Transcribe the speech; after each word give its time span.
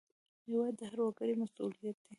هېواد 0.47 0.73
د 0.79 0.81
هر 0.91 0.99
وګړي 1.05 1.33
مسوولیت 1.41 1.95
دی. 1.99 2.07